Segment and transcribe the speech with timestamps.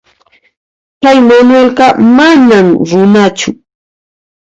[1.01, 3.49] Chay Manuelqa manam runachu.